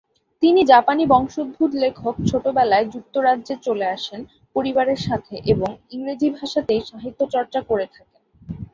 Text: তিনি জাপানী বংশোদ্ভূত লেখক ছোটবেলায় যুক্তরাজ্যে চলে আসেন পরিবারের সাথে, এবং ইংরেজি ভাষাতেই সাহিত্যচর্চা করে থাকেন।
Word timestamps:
তিনি 0.43 0.61
জাপানী 0.63 1.03
বংশোদ্ভূত 1.05 1.71
লেখক 1.75 2.15
ছোটবেলায় 2.29 2.85
যুক্তরাজ্যে 2.93 3.55
চলে 3.65 3.85
আসেন 3.87 4.21
পরিবারের 4.55 4.99
সাথে, 5.07 5.35
এবং 5.53 5.69
ইংরেজি 5.91 6.27
ভাষাতেই 6.29 6.81
সাহিত্যচর্চা 6.89 7.59
করে 7.69 7.85
থাকেন। 7.95 8.21